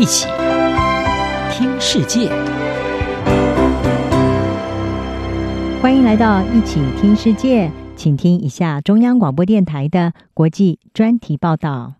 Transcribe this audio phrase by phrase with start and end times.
[0.00, 0.26] 一起
[1.52, 2.30] 听世界，
[5.82, 11.96] 欢迎来到一起听世界，请听一下中央广播电台的国际专题报道。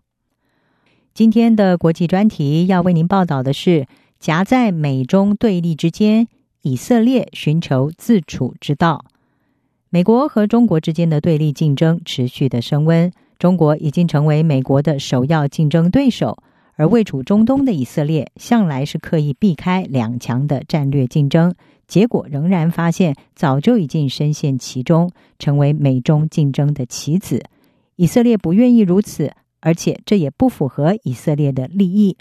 [1.13, 3.85] 今天的国际专题要为您报道的是，
[4.19, 6.27] 夹在美中对立之间，
[6.63, 9.05] 以色列寻求自处之道。
[9.91, 16.41] 美国和中国之间的对立竞争持续的升温，中国已经成为美国的首要竞争对手。
[16.81, 21.53] 而位处中东的以色列，向来是刻意避开两强的战略竞争，
[21.87, 27.43] 结果仍然发现早就已经深陷其中，成为美中竞争的棋子。
[27.97, 32.17] 以色列不愿意如此，而且这也不符合以色列的利益。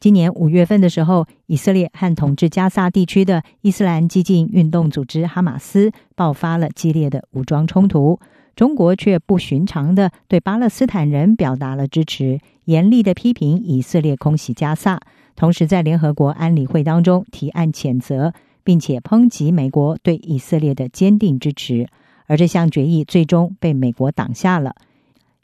[0.00, 8.18] 今年五月份的时候，以色列和统治加萨地区的伊斯兰激进运动组织哈马斯爆发了激烈的武装冲突。
[8.56, 14.98] 中国却不寻常的对巴勒斯坦人表达了支持，严厉的批评以色列空袭加萨，
[15.36, 18.32] 同时在联合国安理会当中提案谴责，
[18.64, 21.86] 并且抨击美国对以色列的坚定支持。
[22.26, 24.74] 而这项决议最终被美国挡下了。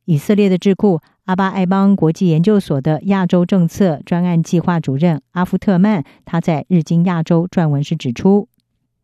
[0.07, 8.49] 以色列的智库阿巴艾邦国际研究所的亚洲政策专案计划主任阿夫特曼，他在《日经亚洲》撰文时指出。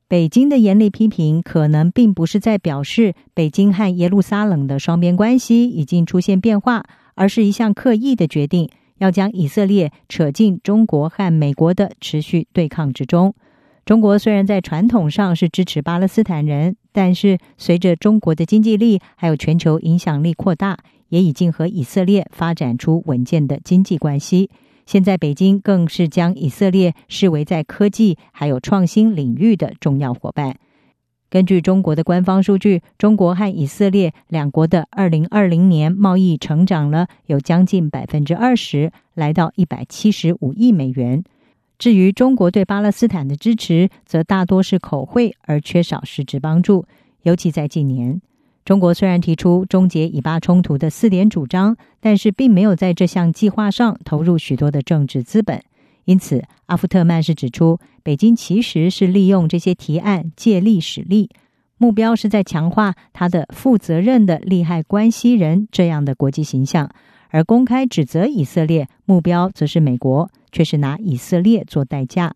[0.08, 6.82] 北京的严厉批评，可能并不是在表示北京和耶路撒冷的双边关系已经出现变化，
[7.14, 13.34] 而是一项刻意的决定，要将以色列扯进中国和美国的持续对抗之中。
[13.84, 20.78] 中国虽然在传统上是支持巴勒斯坦人，但是随着中国的经济力还有全球影响力扩大，
[21.10, 24.48] 也已经和以色列发展出稳健的经济关系。
[24.88, 30.56] 现在，北京更是将以色列视为在科技还有创新领域的重要伙伴。
[31.28, 41.22] 根据中国的官方数据，中国和以色列两国的二零二零年贸易成长了有将近百分之二十，来到一百七十五亿美元。
[41.76, 46.86] 至于中国对巴勒斯坦的支持，则大多是口惠而缺少实质帮助，
[47.24, 48.22] 尤其在近年。
[48.68, 55.62] 中国虽然提出终结以巴冲突的四点主张，但是并没有在这项计划上投入许多的政治资本。
[56.04, 61.30] 因此，阿夫特曼是指出，北京其实是利用这些提案借力使力，
[61.78, 66.90] 目标是在强化他的负责任的利害关系人这样的国际形象，
[67.30, 72.34] 而公开指责以色列，目标则是美国，却是拿以色列做代价。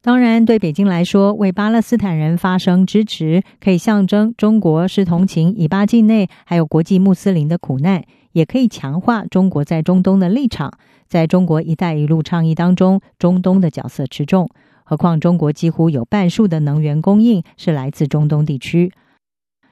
[0.00, 10.72] 当然，对北京来说，为巴勒斯坦人发声支持，可以象征中国是同情以巴境内还有国际穆斯林的苦难，也可以强化中国在中东的立场。
[11.08, 14.48] 在中国“一带一路”倡议当中，中东的角色持重。
[14.84, 18.92] 何况，中国几乎有半数的能源供应是来自中东地区。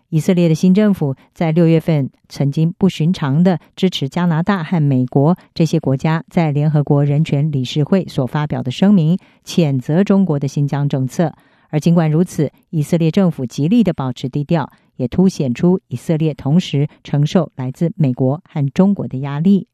[0.09, 11.33] 以色列的新政府在六月份曾经不寻常地支持加拿大和美国这些国家在联合国人权理事会所发表的声明，谴责中国的新疆政策。
[11.69, 19.67] 而尽管如此，以色列政府极力地保持低调，也凸显出以色列同时承受来自美国和中国的压力。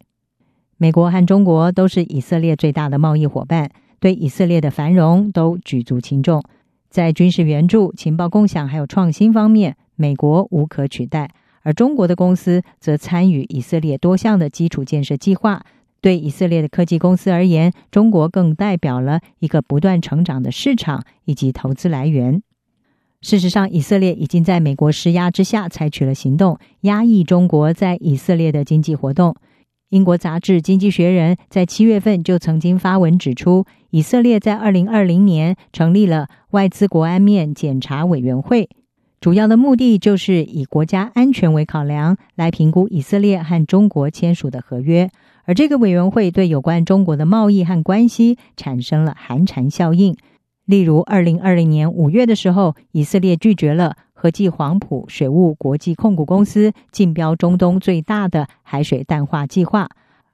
[0.79, 3.71] 美国和中国都是以色列最大的贸易伙伴，
[4.01, 6.43] 对以色列的繁荣都举足轻重。
[6.89, 11.31] 在军事援助、情报共享还有创新方面，美国无可取代，
[11.63, 15.65] 而中国的公司则参与以色列多项的基础建设计划。
[16.01, 22.43] 对以色列的科技公司而言，中国更代表了一个不断成长的市场以及投资来源。
[23.21, 29.37] 事实上，以色列已经在美国施压之下采取了行动，压抑中国在以色列的经济活动。
[29.91, 38.69] 英国杂志《经济学人》在七月份就曾经发文指出，以色列在二零二零年成立了外资国安面检查委员会。
[39.23, 45.09] 主要的目的就是以国家安全为考量，来评估以色列和中国签署的合约。
[45.45, 50.17] 而这个委员会对有关中国的贸易和关系产生了寒蝉效应。
[50.65, 59.89] 例如，二零二零年五月的时候，以色列拒绝了和记黄埔水务国际控股公司竞标中东最大的海水淡化计划。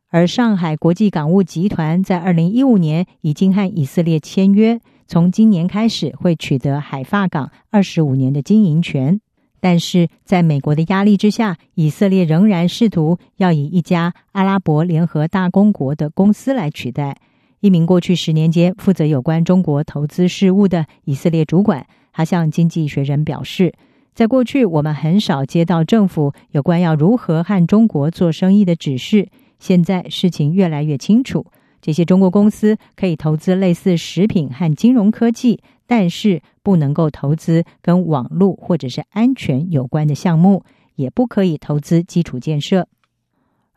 [0.09, 4.81] 而上海国际港务集团在二零一五年已经和以色列签约。
[5.11, 9.19] 从今年开始会取得海发港二十五年的经营权，
[9.59, 17.17] 但是在美国的压力之下，以色列仍然试图要以一家阿拉伯联合大公国的公司来取代。
[17.61, 23.73] 一名过去十年间负责有关中国投资事务的以色列主管，他向《经济学人》表示，
[24.15, 31.47] 在过去我们很少接到政府有关要如何和中国做生意的指示，现在事情越来越清楚。
[31.81, 40.65] 这些中国公司可以投资类似食品和金融科技，但是不能够投资跟网络或者是安全有关的项目，
[40.97, 42.89] 也不可以投资基础建设。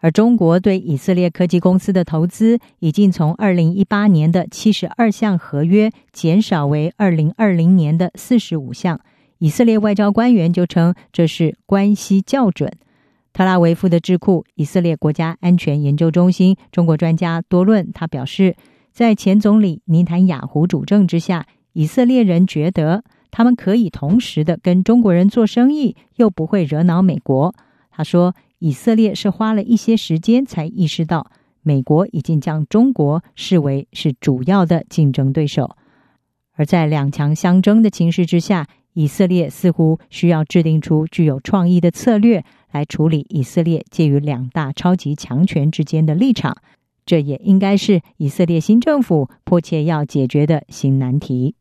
[0.04, 9.00] 而中国对以色列科技公司的投资已经从二零一八年的七十二项合约减少为二零二零年的四十五项。
[9.38, 12.72] 以色列外交官员就称这是关系校准。
[13.34, 18.56] 特拉维夫的智库以色列国家安全研究中心中国专家多论，他表示，
[18.92, 27.54] 在前总理尼坦雅胡主政之下，以色列人觉得他们可以同时的跟中国人做生意，又不会惹恼美国。
[27.90, 28.34] 他说。
[28.64, 31.32] 以色列是花了一些时间才意识到，
[31.64, 35.76] 美国已经将中国视为是主要的竞争对手，
[36.54, 46.58] 而在两强相争的情势之下，以色列似乎需要制定出具有创意的策略来处理以色列介于两大超级强权之间的立场，
[47.06, 51.56] 这也应该是以色列新政府迫切要解决的新难题。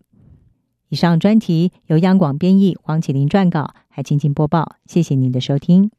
[0.88, 4.76] 以上专题由央广编译，黄启林撰稿，还请播报。
[4.86, 5.90] 谢谢您的收听。